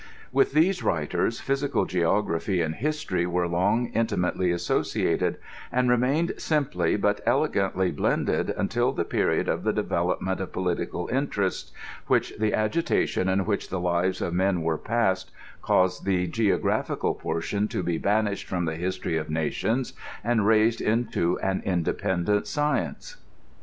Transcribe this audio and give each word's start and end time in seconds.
With 0.31 0.53
these 0.53 0.81
writers, 0.81 1.41
j^ysical 1.41 1.87
geography 1.87 2.59
and 2.59 2.73
history 2.73 3.27
were 3.27 3.47
long 3.47 3.91
inti 3.91 4.17
mately 4.17 4.51
associated, 4.51 5.37
and 5.71 5.91
remained 5.91 6.33
simply 6.39 6.95
but 6.95 7.21
elegantly 7.27 7.91
blended 7.91 8.49
until 8.49 8.93
the 8.93 9.05
period 9.05 9.47
of 9.47 9.61
the 9.63 9.71
development 9.71 10.41
of 10.41 10.51
political 10.51 11.07
interests, 11.09 11.71
when 12.07 12.23
the 12.39 12.51
agitation 12.51 13.29
in 13.29 13.45
which 13.45 13.69
the 13.69 13.79
lives 13.79 14.21
of 14.23 14.33
men 14.33 14.63
were 14.63 14.79
passed 14.79 15.29
caused 15.61 16.03
the 16.03 16.25
geographical 16.25 17.13
portion 17.13 17.67
to 17.67 17.83
be 17.83 17.99
banished 17.99 18.47
from 18.47 18.65
the 18.65 18.77
history 18.77 19.17
of 19.17 19.29
nations, 19.29 19.93
and 20.23 20.47
raised 20.47 20.81
into 20.81 21.37
an 21.43 21.61
independent 21.63 22.47
science. 22.47 23.17